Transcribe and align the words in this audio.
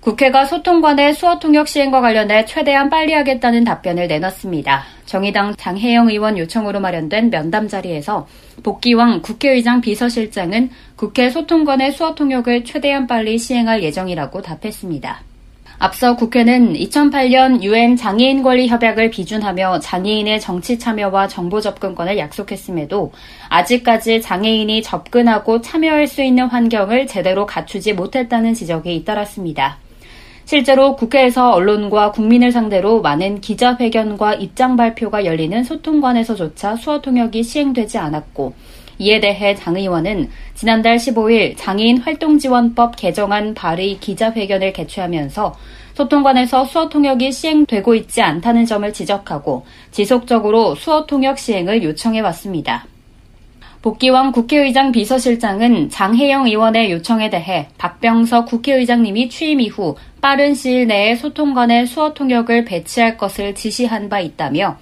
국회가 0.00 0.44
소통관의 0.44 1.12
수어통역 1.12 1.66
시행과 1.66 2.00
관련해 2.00 2.44
최대한 2.44 2.88
빨리 2.88 3.12
하겠다는 3.12 3.64
답변을 3.64 4.06
내놨습니다. 4.06 4.84
정의당 5.06 5.56
장혜영 5.56 6.08
의원 6.08 6.38
요청으로 6.38 6.78
마련된 6.78 7.30
면담 7.30 7.66
자리에서 7.66 8.28
복귀왕 8.62 9.22
국회의장 9.22 9.80
비서실장은 9.80 10.70
국회 10.94 11.30
소통관의 11.30 11.92
수어통역을 11.92 12.64
최대한 12.64 13.08
빨리 13.08 13.38
시행할 13.38 13.82
예정이라고 13.82 14.40
답했습니다. 14.40 15.22
앞서 15.80 16.16
국회는 16.16 16.74
2008년 16.74 17.62
유엔 17.62 17.96
장애인 17.96 18.42
권리 18.42 18.68
협약을 18.68 19.10
비준하며 19.10 19.80
장애인의 19.80 20.40
정치 20.40 20.78
참여와 20.78 21.28
정보 21.28 21.60
접근권을 21.60 22.18
약속했음에도 22.18 23.12
아직까지 23.48 24.20
장애인이 24.20 24.82
접근하고 24.82 25.60
참여할 25.60 26.06
수 26.06 26.22
있는 26.22 26.46
환경을 26.46 27.06
제대로 27.06 27.46
갖추지 27.46 27.92
못했다는 27.92 28.54
지적이 28.54 28.96
잇따랐습니다. 28.96 29.78
실제로 30.48 30.96
국회에서 30.96 31.50
언론과 31.50 32.12
국민을 32.12 32.52
상대로 32.52 33.02
많은 33.02 33.42
기자회견과 33.42 34.32
입장 34.36 34.76
발표가 34.76 35.26
열리는 35.26 35.62
소통관에서조차 35.62 36.74
수어 36.76 37.02
통역이 37.02 37.42
시행되지 37.42 37.98
않았고 37.98 38.54
이에 38.96 39.20
대해 39.20 39.54
장 39.54 39.76
의원은 39.76 40.30
지난달 40.54 40.96
15일 40.96 41.52
장애인 41.58 41.98
활동지원법 41.98 42.96
개정안 42.96 43.52
발의 43.52 43.98
기자회견을 44.00 44.72
개최하면서 44.72 45.54
소통관에서 45.92 46.64
수어 46.64 46.88
통역이 46.88 47.30
시행되고 47.30 47.94
있지 47.96 48.22
않다는 48.22 48.64
점을 48.64 48.90
지적하고 48.90 49.66
지속적으로 49.90 50.74
수어 50.76 51.04
통역 51.04 51.38
시행을 51.38 51.82
요청해 51.82 52.20
왔습니다. 52.20 52.86
복귀왕 53.80 54.32
국회의장 54.32 54.90
비서실장은 54.90 55.88
장혜영 55.88 56.46
의원의 56.46 56.90
요청에 56.90 57.30
대해 57.30 57.68
박병석 57.78 58.46
국회의장님이 58.46 59.28
취임 59.28 59.60
이후 59.60 59.94
빠른 60.20 60.54
시일 60.54 60.88
내에 60.88 61.14
소통관의 61.14 61.86
수어 61.86 62.12
통역을 62.12 62.64
배치할 62.64 63.16
것을 63.16 63.54
지시한 63.54 64.08
바 64.08 64.18
있다며 64.18 64.78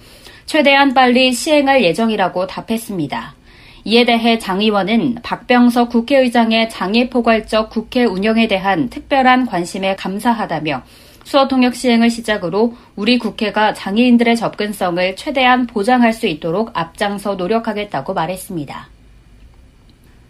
최대한 0.47 0.95
빨리 0.95 1.31
시행할 1.31 1.83
예정이라고 1.83 2.47
답했습니다. 2.47 3.35
이에 3.83 4.03
대해 4.03 4.39
장 4.39 4.61
의원은 4.61 5.19
박병석 5.21 5.89
국회의장의 5.89 6.69
장애 6.69 7.07
포괄적 7.07 7.69
국회 7.69 8.03
운영에 8.03 8.47
대한 8.47 8.89
특별한 8.89 9.45
관심에 9.45 9.95
감사하다며 9.95 10.81
수어 11.27 11.49
통역 11.49 11.75
시행을 11.75 12.09
시작으로 12.09 12.77
우리 12.95 13.19
국회가 13.19 13.73
장애인들의 13.73 14.37
접근성을 14.37 15.17
최대한 15.17 15.67
보장할 15.67 16.13
수 16.13 16.25
있도록 16.25 16.71
앞장서 16.73 17.35
노력하겠다고 17.35 18.13
말했습니다. 18.13 18.87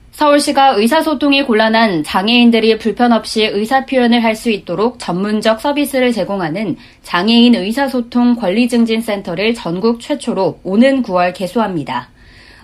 서울시가 0.09 0.69
의사소통이 0.69 1.43
곤란한 1.43 2.03
장애인들이 2.03 2.79
불편 2.79 3.11
없이 3.13 3.45
의사표현을 3.45 4.23
할 4.23 4.33
수 4.33 4.49
있도록 4.49 4.97
전문적 4.97 5.61
서비스를 5.61 6.11
제공하는 6.13 6.77
장애인 7.03 7.53
의사소통 7.53 8.37
권리증진센터를 8.37 9.53
전국 9.53 9.99
최초로 9.99 10.61
오는 10.63 11.03
9월 11.03 11.31
개소합니다. 11.35 12.09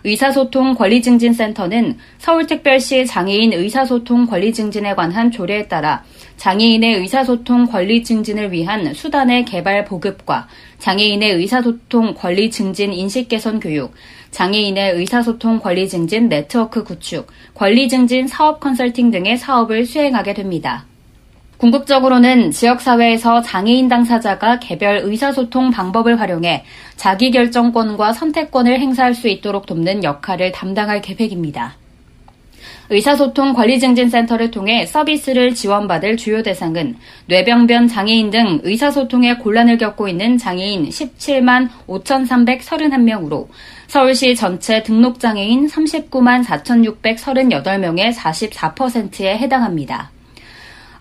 의사소통 0.03 0.75
권리증진센터는 0.75 1.97
서울특별시 2.17 3.05
장애인 3.05 3.53
의사소통 3.53 4.25
권리증진에 4.25 4.95
관한 4.95 5.31
조례에 5.31 5.67
따라 5.67 6.03
장애인의 6.37 6.99
의사소통 6.99 7.67
권리증진을 7.67 8.51
위한 8.51 8.93
수단의 8.93 9.45
개발 9.45 9.85
보급과 9.85 10.47
장애인의 10.79 11.33
의사소통 11.35 12.15
권리증진 12.15 12.91
인식 12.91 13.29
개선 13.29 13.59
교육, 13.61 13.93
장애인의 14.31 14.93
의사소통 14.93 15.59
권리증진 15.59 16.27
네트워크 16.27 16.83
구축, 16.83 17.27
권리증진 17.53 18.27
사업 18.27 18.59
컨설팅 18.59 19.09
등의 19.09 19.37
사업을 19.37 19.85
수행하게 19.85 20.33
됩니다. 20.33 20.85
궁극적으로는 21.63 22.51
지역사회에서 22.51 23.41
장애인 23.41 23.87
당사자가 23.87 24.59
개별 24.59 24.97
의사소통 24.97 25.71
방법을 25.71 26.19
활용해 26.19 26.65
자기결정권과 26.97 28.11
선택권을 28.11 28.81
행사할 28.81 29.13
수 29.13 29.29
있도록 29.29 29.65
돕는 29.65 30.03
역할을 30.03 30.51
담당할 30.51 31.01
계획입니다. 31.01 31.75
의사소통 32.89 33.53
권리증진센터를 33.53 34.51
통해 34.51 34.85
서비스를 34.85 35.55
지원받을 35.55 36.17
주요 36.17 36.43
대상은 36.43 36.97
뇌병변 37.27 37.87
장애인 37.87 38.29
등 38.29 38.59
의사소통에 38.63 39.35
곤란을 39.35 39.77
겪고 39.77 40.09
있는 40.09 40.37
장애인 40.37 40.89
17만 40.89 41.69
5,331명으로 41.87 43.47
서울시 43.87 44.35
전체 44.35 44.83
등록장애인 44.83 45.67
39만 45.67 46.43
4,638명의 46.43 48.13
44%에 48.13 49.37
해당합니다. 49.37 50.12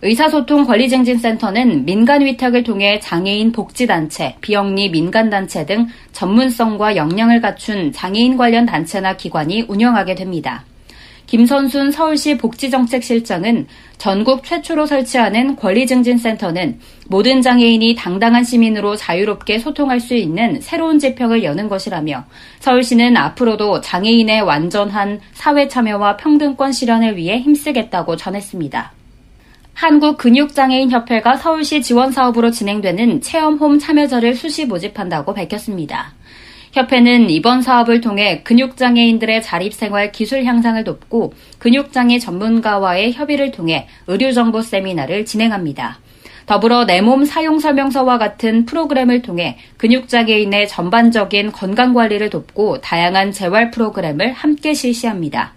의사소통 0.04 0.64
권리증진센터는 0.64 1.84
민간 1.84 2.24
위탁을 2.24 2.64
통해 2.64 2.98
장애인 2.98 3.52
복지단체, 3.52 4.34
비영리 4.40 4.90
민간단체 4.90 5.64
등 5.64 5.86
전문성과 6.10 6.96
역량을 6.96 7.40
갖춘 7.40 7.92
장애인 7.92 8.36
관련 8.36 8.66
단체나 8.66 9.16
기관이 9.16 9.64
운영하게 9.68 10.16
됩니다. 10.16 10.64
김선순 11.26 11.92
서울시 11.92 12.36
복지정책실장은 12.36 13.68
전국 13.96 14.42
최초로 14.42 14.86
설치하는 14.86 15.54
권리증진센터는 15.54 16.80
모든 17.06 17.40
장애인이 17.40 17.94
당당한 17.94 18.42
시민으로 18.42 18.96
자유롭게 18.96 19.60
소통할 19.60 20.00
수 20.00 20.14
있는 20.14 20.60
새로운 20.60 20.98
지평을 20.98 21.44
여는 21.44 21.68
것이라며 21.68 22.24
서울시는 22.58 23.16
앞으로도 23.16 23.80
장애인의 23.82 24.42
완전한 24.42 25.20
사회 25.32 25.68
참여와 25.68 26.16
평등권 26.16 26.72
실현을 26.72 27.16
위해 27.16 27.38
힘쓰겠다고 27.38 28.16
전했습니다. 28.16 29.01
한국근육장애인협회가 29.74 31.36
서울시 31.36 31.82
지원 31.82 32.12
사업으로 32.12 32.50
진행되는 32.50 33.20
체험홈 33.20 33.78
참여자를 33.78 34.34
수시 34.34 34.66
모집한다고 34.66 35.34
밝혔습니다. 35.34 36.12
협회는 36.72 37.28
이번 37.30 37.60
사업을 37.60 38.00
통해 38.00 38.42
근육장애인들의 38.44 39.42
자립생활 39.42 40.10
기술 40.12 40.44
향상을 40.44 40.82
돕고 40.84 41.34
근육장애 41.58 42.18
전문가와의 42.18 43.12
협의를 43.12 43.50
통해 43.50 43.88
의료정보 44.06 44.62
세미나를 44.62 45.26
진행합니다. 45.26 45.98
더불어 46.46 46.86
내 46.86 47.00
몸 47.02 47.24
사용 47.24 47.58
설명서와 47.58 48.18
같은 48.18 48.64
프로그램을 48.64 49.22
통해 49.22 49.58
근육장애인의 49.76 50.68
전반적인 50.68 51.52
건강관리를 51.52 52.30
돕고 52.30 52.80
다양한 52.80 53.32
재활 53.32 53.70
프로그램을 53.70 54.32
함께 54.32 54.74
실시합니다. 54.74 55.52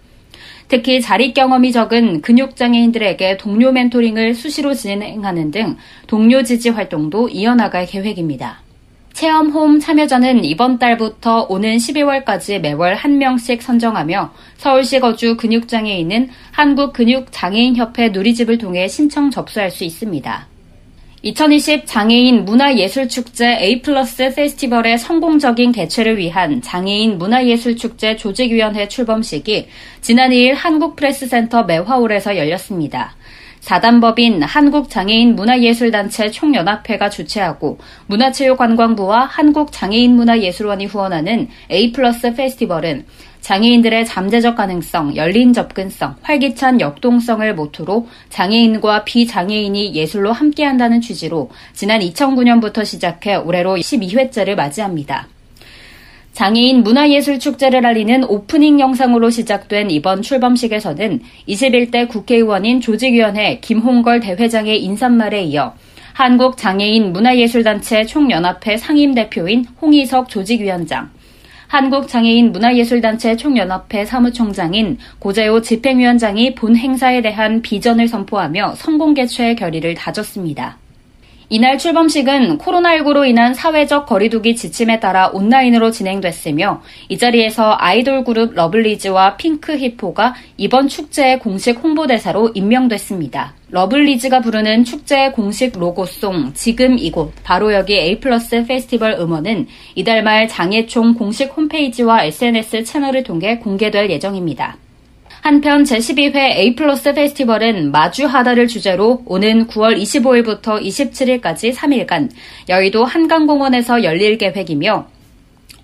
특히 0.68 1.00
자립 1.02 1.34
경험이 1.34 1.72
적은 1.72 2.22
근육장애인들에게 2.22 3.38
동료 3.38 3.72
멘토링을 3.72 4.34
수시로 4.34 4.74
진행하는 4.74 5.52
등 5.52 5.78
동료 6.08 6.44
지지 6.44 6.70
활동도 6.70 7.30
이어나갈 7.30 7.86
계획입니다. 7.86 8.62
체험홈 9.14 9.80
참여자는 9.80 10.44
이번 10.44 10.78
달부터 10.78 11.46
오는 11.48 11.78
12월까지 11.78 12.60
매월 12.60 12.96
한 12.96 13.18
명씩 13.18 13.62
선정하며 13.62 14.34
서울시 14.58 15.00
거주 15.00 15.38
근육장애인은 15.38 16.30
한국근육장애인협회 16.52 18.10
누리집을 18.10 18.58
통해 18.58 18.90
신청 18.90 19.32
접수할 19.32 19.72
수 19.72 19.86
있습니다. 19.86 20.55
2020 21.28 21.88
장애인 21.88 22.46
문화예술축제 22.46 23.58
A 23.60 23.82
플러스 23.82 24.32
페스티벌의 24.36 25.00
성공적인 25.00 25.72
개최를 25.72 26.20
위한 26.20 26.62
장애인 26.62 27.18
문화예술축제 27.18 28.18
조직위원회 28.18 28.88
출범식이 28.88 29.68
지난 30.02 30.30
2일 30.30 30.54
한국프레스센터 30.54 31.64
매화홀에서 31.64 32.38
열렸습니다. 32.38 33.16
사단법인 33.60 34.44
한국장애인 34.44 35.36
문화예술단체 35.36 36.30
총연합회가 36.30 37.10
주최하고 37.10 37.80
문화체육관광부와 38.06 39.26
한국장애인문화예술원이 39.26 40.86
후원하는 40.86 41.48
A 41.72 41.92
플러스 41.92 42.36
페스티벌은 42.36 43.04
장애인들의 43.46 44.08
잠재적 44.08 44.56
가능성, 44.56 45.16
열린 45.16 45.54
접근성, 45.54 46.16
활기찬 46.24 46.82
역동성을 46.82 47.54
모토로 47.54 48.08
장애인과 48.30 49.04
비장애인이 49.04 49.94
예술로 49.94 50.32
함께한다는 50.32 51.00
취지로 51.00 51.52
지난 51.72 52.00
2009년부터 52.00 52.84
시작해 52.84 53.36
올해로 53.36 53.76
12회째를 53.76 54.56
맞이합니다. 54.56 55.28
장애인 56.34 56.82
문화예술 56.82 57.38
축제를 57.38 57.86
알리는 57.86 58.24
오프닝 58.24 58.80
영상으로 58.80 59.30
시작된 59.30 59.92
이번 59.92 60.24
출범식에서는 60.24 61.22
21대 61.48 62.08
국회의원인 62.08 62.82
조직위원회 62.82 63.60
김홍걸 63.60 64.22
대회장의 64.22 64.84
인사말에 64.84 65.44
이어 65.44 65.76
한국장애인 66.14 67.14
문화예술단체 67.14 68.08
총연합회 68.08 68.78
상임대표인 68.78 69.66
홍희석 69.80 70.30
조직위원장, 70.30 71.12
한국장애인 71.68 72.52
문화예술단체 72.52 73.36
총연합회 73.36 74.06
사무총장인 74.06 74.98
고재호 75.20 75.62
집행위원장이 75.62 76.56
본 76.56 76.76
행사에 76.76 77.22
대한 77.22 77.62
비전을 77.62 78.08
선포하며 78.08 78.76
성공 78.76 79.14
개최의 79.14 79.56
결의를 79.56 79.96
다졌습니다. 79.96 80.78
이날 81.48 81.78
출범식은 81.78 82.58
코로나19로 82.58 83.28
인한 83.28 83.54
사회적 83.54 84.08
거리두기 84.08 84.56
지침에 84.56 85.00
따라 85.00 85.28
온라인으로 85.28 85.92
진행됐으며 85.92 86.82
이 87.10 87.18
자리에서 87.20 87.76
아이돌 87.78 88.24
그룹 88.24 88.56
러블리즈와 88.56 89.38
핑크 89.38 89.78
히포가 89.78 90.34
이번 90.58 90.88
축제의 90.88 91.40
공식 91.40 91.84
홍보대사로 91.84 92.52
임명됐습니다. 92.56 93.54
러블리즈가 93.76 94.40
부르는 94.40 94.86
축제의 94.86 95.34
공식 95.34 95.78
로고송 95.78 96.54
지금 96.54 96.98
이곳 96.98 97.34
바로 97.44 97.74
여기 97.74 97.98
A 97.98 98.22
플러스 98.22 98.66
페스티벌 98.66 99.18
음원은 99.20 99.68
이달 99.96 100.24
말 100.24 100.48
장애총 100.48 101.16
공식 101.16 101.52
홈페이지와 101.52 102.24
SNS 102.24 102.86
채널을 102.86 103.24
통해 103.24 103.58
공개될 103.58 104.10
예정입니다. 104.12 104.78
한편 105.42 105.84
제12회 105.84 106.38
A 106.38 106.76
플러스 106.76 107.14
페스티벌은 107.14 107.92
마주하다를 107.92 108.68
주제로 108.68 109.22
오는 109.26 109.68
9월 109.68 110.02
25일부터 110.02 110.82
27일까지 110.82 111.76
3일간 111.76 112.30
여의도 112.70 113.04
한강공원에서 113.04 114.06
열릴 114.06 114.38
계획이며 114.38 115.06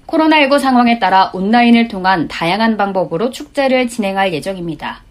코로나19 0.07 0.59
상황에 0.59 0.97
따라 0.97 1.29
온라인을 1.33 1.89
통한 1.89 2.29
다양한 2.29 2.77
방법으로 2.77 3.31
축제를 3.31 3.89
진행할 3.89 4.31
예정입니다. 4.31 5.10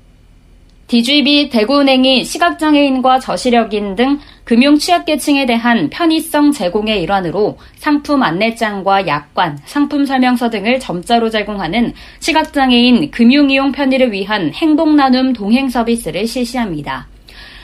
DGB 0.90 1.50
대구은행이 1.50 2.24
시각장애인과 2.24 3.20
저시력인 3.20 3.94
등 3.94 4.18
금융 4.42 4.76
취약계층에 4.76 5.46
대한 5.46 5.88
편의성 5.88 6.50
제공의 6.50 7.00
일환으로 7.02 7.58
상품 7.76 8.24
안내장과 8.24 9.06
약관, 9.06 9.60
상품 9.66 10.04
설명서 10.04 10.50
등을 10.50 10.80
점자로 10.80 11.30
제공하는 11.30 11.92
시각장애인 12.18 13.12
금융이용 13.12 13.70
편의를 13.70 14.10
위한 14.10 14.52
행복나눔 14.52 15.32
동행 15.32 15.68
서비스를 15.68 16.26
실시합니다. 16.26 17.06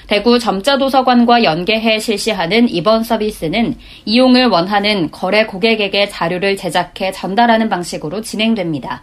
대구 0.07 0.39
점자도서관과 0.39 1.43
연계해 1.43 1.99
실시하는 1.99 2.69
이번 2.69 3.03
서비스는 3.03 3.75
이용을 4.05 4.47
원하는 4.47 5.11
거래 5.11 5.47
고객에게 5.47 6.11
자료를 6.11 6.57
제작해 6.57 7.11
전달하는 7.11 7.69
방식으로 7.69 8.21
진행됩니다. 8.21 9.03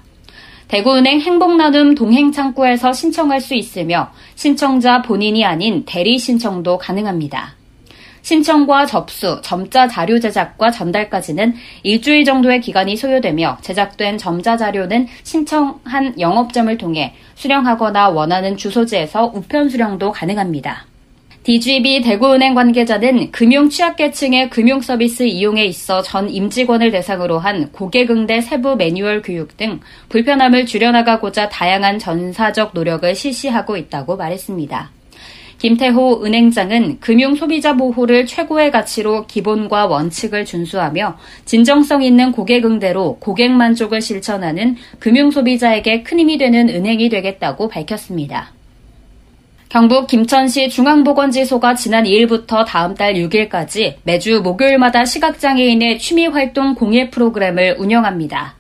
대구은행 0.68 1.22
행복나눔 1.22 1.96
동행창구에서 1.96 2.94
신청할 2.94 3.42
수 3.42 3.54
있으며 3.54 4.12
신청자 4.36 5.02
본인이 5.02 5.46
아닌 5.46 5.84
대리 5.86 6.18
신청도 6.18 6.78
가능합니다. 6.78 7.56
신청과 8.24 8.86
접수, 8.86 9.42
점자 9.44 9.88
자료 9.88 10.20
제작과 10.20 10.72
전달까지는 10.72 11.54
일주일 11.84 12.24
정도의 12.24 12.62
기간이 12.62 12.96
소요되며 12.96 13.58
제작된 13.62 14.18
점자 14.18 14.56
자료는 14.58 15.08
신청한 15.24 16.20
영업점을 16.20 16.76
통해 16.78 17.14
수령하거나 17.36 18.10
원하는 18.10 18.56
주소지에서 18.56 19.32
우편 19.36 19.70
수령도 19.70 20.14
가능합니다. 20.14 20.93
DGB 21.44 22.02
대구은행 22.04 22.54
관계자는 22.54 23.32
금융 23.32 23.68
취약계층의 23.68 24.50
금융 24.50 24.80
서비스 24.80 25.24
이용에 25.24 25.66
있어 25.66 26.02
전 26.02 26.30
임직원을 26.30 26.92
대상으로 26.92 27.38
한 27.38 27.70
고객응대 27.74 28.40
세부 28.40 28.78
매뉴얼 28.78 29.22
교육 29.22 29.58
등 29.58 29.82
불편함을 30.08 30.66
줄여나가고자 30.66 31.50
다양한 31.50 32.00
전사적 32.00 32.72
노력을 32.74 33.14
실시하고 33.14 33.76
있다고 33.76 34.16
말했습니다. 34.16 34.92
김태호 35.58 36.24
은행장은 36.24 37.02
금융 37.02 37.36
소비자 37.36 37.76
보호를 37.76 38.26
최고의 38.26 38.72
가치로 38.72 39.28
기본과 39.28 39.88
원칙을 39.88 40.46
준수하며 40.46 41.18
진정성 41.44 42.04
있는 42.04 42.32
고객 42.32 42.64
응대로 42.64 43.18
고객 43.20 43.52
만족을 43.52 44.02
실천하는 44.02 44.78
금융 45.00 45.30
소비자에게 45.30 46.04
큰 46.04 46.20
힘이 46.20 46.38
되는 46.38 46.70
은행이 46.70 47.10
되겠다고 47.10 47.68
밝혔습니다. 47.68 48.54
경북 49.74 50.06
김천시 50.06 50.70
중앙보건지소가 50.70 51.74
지난 51.74 52.04
2일부터 52.04 52.64
다음 52.64 52.94
달 52.94 53.16
6일까지 53.16 53.96
매주 54.04 54.42
목요일마다 54.44 55.04
시각장애인의 55.04 55.98
취미활동 55.98 56.76
공예 56.76 57.10
프로그램을 57.10 57.78
운영합니다. 57.80 58.54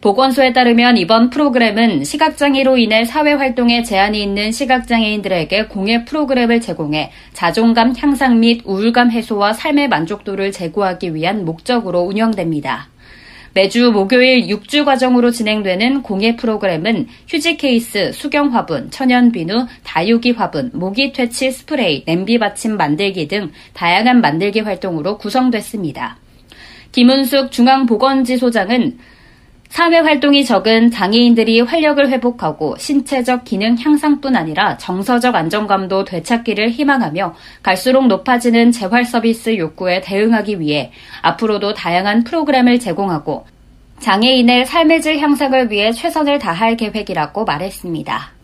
보건소에 0.00 0.52
따르면 0.52 0.96
이번 0.96 1.30
프로그램은 1.30 2.02
시각장애로 2.02 2.78
인해 2.78 3.04
사회활동에 3.04 3.84
제한이 3.84 4.20
있는 4.20 4.50
시각장애인들에게 4.50 5.66
공예 5.66 6.04
프로그램을 6.04 6.60
제공해 6.60 7.12
자존감 7.32 7.94
향상 7.96 8.40
및 8.40 8.62
우울감 8.64 9.12
해소와 9.12 9.52
삶의 9.52 9.88
만족도를 9.88 10.50
제고하기 10.50 11.14
위한 11.14 11.44
목적으로 11.44 12.00
운영됩니다. 12.00 12.88
매주 13.56 13.90
목요일 13.90 14.48
6주 14.48 14.84
과정으로 14.84 15.30
진행되는 15.30 16.02
공예 16.02 16.36
프로그램은 16.36 17.08
휴지 17.26 17.56
케이스, 17.56 18.12
수경 18.12 18.54
화분, 18.54 18.90
천연 18.90 19.32
비누, 19.32 19.66
다육이 19.82 20.32
화분, 20.32 20.70
모기 20.74 21.10
퇴치 21.10 21.52
스프레이, 21.52 22.04
냄비 22.04 22.38
받침 22.38 22.76
만들기 22.76 23.28
등 23.28 23.50
다양한 23.72 24.20
만들기 24.20 24.60
활동으로 24.60 25.16
구성됐습니다. 25.16 26.18
김은숙 26.92 27.50
중앙보건지 27.50 28.36
소장은 28.36 28.98
사회 29.68 29.98
활동이 29.98 30.44
적은 30.44 30.90
장애인들이 30.90 31.60
활력을 31.60 32.08
회복하고 32.08 32.76
신체적 32.78 33.44
기능 33.44 33.76
향상뿐 33.78 34.36
아니라 34.36 34.76
정서적 34.76 35.34
안정감도 35.34 36.04
되찾기를 36.04 36.70
희망하며 36.70 37.34
갈수록 37.62 38.06
높아지는 38.06 38.72
재활 38.72 39.04
서비스 39.04 39.56
욕구에 39.56 40.00
대응하기 40.00 40.60
위해 40.60 40.92
앞으로도 41.22 41.74
다양한 41.74 42.24
프로그램을 42.24 42.78
제공하고 42.78 43.46
장애인의 43.98 44.66
삶의 44.66 45.02
질 45.02 45.18
향상을 45.18 45.70
위해 45.70 45.92
최선을 45.92 46.38
다할 46.38 46.76
계획이라고 46.76 47.44
말했습니다. 47.44 48.36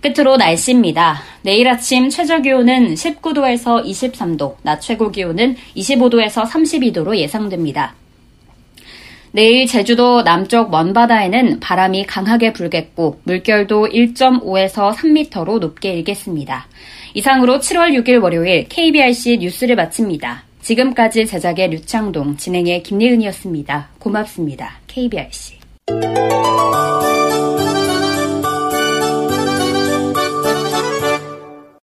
끝으로 0.00 0.36
날씨입니다. 0.36 1.18
내일 1.42 1.68
아침 1.68 2.08
최저 2.08 2.40
기온은 2.40 2.94
19도에서 2.94 3.84
23도, 3.84 4.56
낮 4.62 4.80
최고 4.80 5.10
기온은 5.10 5.56
25도에서 5.76 6.44
32도로 6.44 7.16
예상됩니다. 7.16 7.94
내일 9.38 9.68
제주도 9.68 10.24
남쪽 10.24 10.72
먼바다에는 10.72 11.60
바람이 11.60 12.06
강하게 12.06 12.52
불겠고 12.52 13.20
물결도 13.22 13.86
1.5에서 13.86 14.92
3m로 14.92 15.60
높게 15.60 15.92
일겠습니다. 15.92 16.66
이상으로 17.14 17.60
7월 17.60 17.92
6일 17.92 18.20
월요일 18.20 18.66
KBRC 18.68 19.38
뉴스를 19.38 19.76
마칩니다. 19.76 20.42
지금까지 20.60 21.24
제작의 21.26 21.70
류창동, 21.70 22.36
진행의 22.36 22.82
김예은이었습니다. 22.82 23.90
고맙습니다. 24.00 24.72
KBRC. 24.88 25.58